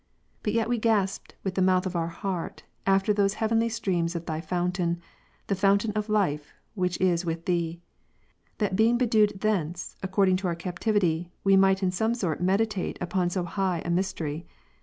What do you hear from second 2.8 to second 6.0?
after those heavenly streams of Thy fountain, the fountain